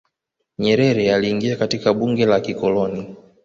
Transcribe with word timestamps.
nyerere 0.59 1.13
aliingia 1.13 1.55
katika 1.55 1.93
bunge 1.93 2.25
la 2.25 2.39
kikoloni 2.39 3.15